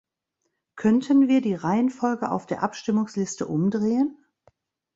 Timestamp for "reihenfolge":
1.53-2.31